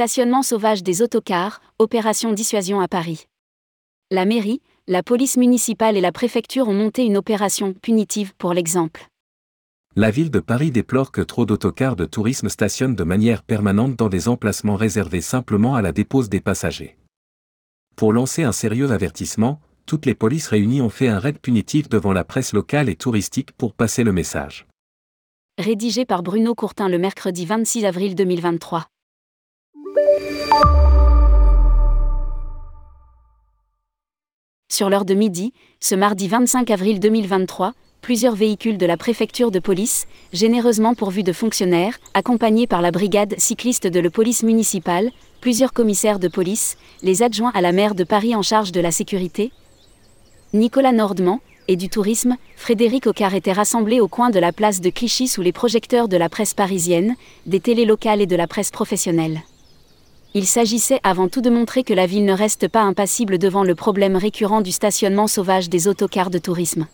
[0.00, 3.26] Stationnement sauvage des autocars, opération dissuasion à Paris.
[4.10, 9.08] La mairie, la police municipale et la préfecture ont monté une opération punitive pour l'exemple.
[9.96, 14.08] La ville de Paris déplore que trop d'autocars de tourisme stationnent de manière permanente dans
[14.08, 16.96] des emplacements réservés simplement à la dépose des passagers.
[17.94, 22.14] Pour lancer un sérieux avertissement, toutes les polices réunies ont fait un raid punitif devant
[22.14, 24.66] la presse locale et touristique pour passer le message.
[25.58, 28.86] Rédigé par Bruno Courtin le mercredi 26 avril 2023.
[34.68, 39.58] Sur l'heure de midi, ce mardi 25 avril 2023, plusieurs véhicules de la préfecture de
[39.58, 45.72] police, généreusement pourvus de fonctionnaires, accompagnés par la brigade cycliste de la police municipale, plusieurs
[45.72, 49.52] commissaires de police, les adjoints à la maire de Paris en charge de la sécurité,
[50.52, 54.90] Nicolas Nordman, et du tourisme, Frédéric Ocard étaient rassemblés au coin de la place de
[54.90, 57.14] Clichy sous les projecteurs de la presse parisienne,
[57.46, 59.42] des télés locales et de la presse professionnelle.
[60.32, 63.74] Il s'agissait avant tout de montrer que la ville ne reste pas impassible devant le
[63.74, 66.86] problème récurrent du stationnement sauvage des autocars de tourisme.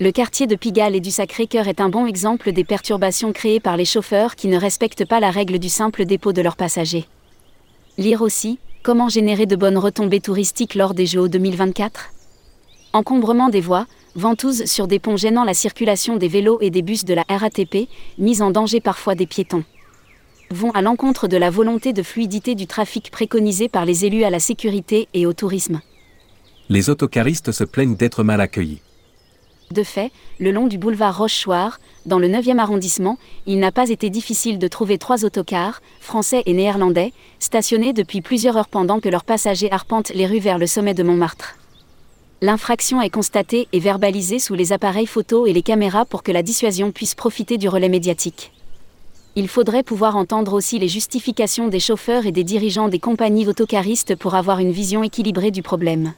[0.00, 3.76] Le quartier de Pigalle et du Sacré-Cœur est un bon exemple des perturbations créées par
[3.76, 7.04] les chauffeurs qui ne respectent pas la règle du simple dépôt de leurs passagers.
[7.98, 12.10] Lire aussi, comment générer de bonnes retombées touristiques lors des Jeux 2024
[12.94, 17.04] Encombrement des voies, ventouses sur des ponts gênant la circulation des vélos et des bus
[17.04, 19.64] de la RATP, mise en danger parfois des piétons.
[20.50, 24.30] Vont à l'encontre de la volonté de fluidité du trafic préconisée par les élus à
[24.30, 25.80] la sécurité et au tourisme.
[26.68, 28.80] Les autocaristes se plaignent d'être mal accueillis.
[29.72, 34.10] De fait, le long du boulevard Rochechouart, dans le 9e arrondissement, il n'a pas été
[34.10, 39.24] difficile de trouver trois autocars, français et néerlandais, stationnés depuis plusieurs heures pendant que leurs
[39.24, 41.56] passagers arpentent les rues vers le sommet de Montmartre.
[42.42, 46.42] L'infraction est constatée et verbalisée sous les appareils photo et les caméras pour que la
[46.42, 48.52] dissuasion puisse profiter du relais médiatique.
[49.38, 54.16] Il faudrait pouvoir entendre aussi les justifications des chauffeurs et des dirigeants des compagnies autocaristes
[54.16, 56.14] pour avoir une vision équilibrée du problème.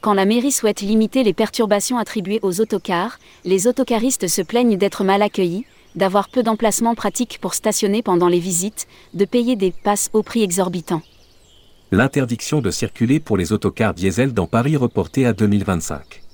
[0.00, 5.02] Quand la mairie souhaite limiter les perturbations attribuées aux autocars, les autocaristes se plaignent d'être
[5.02, 5.64] mal accueillis,
[5.96, 10.44] d'avoir peu d'emplacements pratiques pour stationner pendant les visites, de payer des passes au prix
[10.44, 11.02] exorbitant.
[11.90, 16.27] L'interdiction de circuler pour les autocars diesel dans Paris reportée à 2025.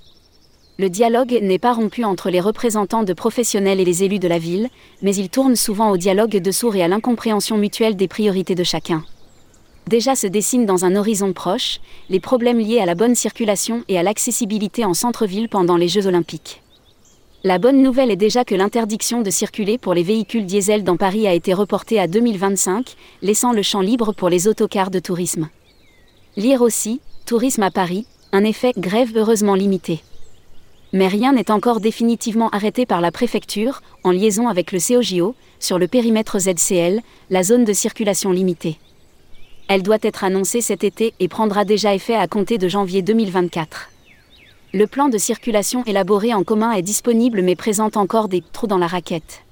[0.76, 4.40] Le dialogue n'est pas rompu entre les représentants de professionnels et les élus de la
[4.40, 4.68] ville,
[5.02, 8.64] mais il tourne souvent au dialogue de sourds et à l'incompréhension mutuelle des priorités de
[8.64, 9.04] chacun.
[9.86, 11.78] Déjà se dessinent dans un horizon proche
[12.10, 16.08] les problèmes liés à la bonne circulation et à l'accessibilité en centre-ville pendant les Jeux
[16.08, 16.60] olympiques.
[17.44, 21.28] La bonne nouvelle est déjà que l'interdiction de circuler pour les véhicules diesel dans Paris
[21.28, 25.48] a été reportée à 2025, laissant le champ libre pour les autocars de tourisme.
[26.36, 30.02] Lire aussi, Tourisme à Paris, un effet grève heureusement limité.
[30.94, 35.76] Mais rien n'est encore définitivement arrêté par la préfecture, en liaison avec le COJO, sur
[35.76, 37.00] le périmètre ZCL,
[37.30, 38.78] la zone de circulation limitée.
[39.66, 43.90] Elle doit être annoncée cet été et prendra déjà effet à compter de janvier 2024.
[44.72, 48.78] Le plan de circulation élaboré en commun est disponible mais présente encore des trous dans
[48.78, 49.42] la raquette.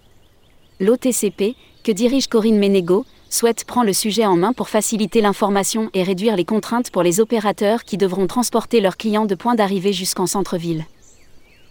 [0.78, 6.04] L'OTCP, que dirige Corinne Ménégo, souhaite prendre le sujet en main pour faciliter l'information et
[6.04, 10.28] réduire les contraintes pour les opérateurs qui devront transporter leurs clients de point d'arrivée jusqu'en
[10.28, 10.84] centre-ville.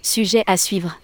[0.01, 0.97] Sujet à suivre.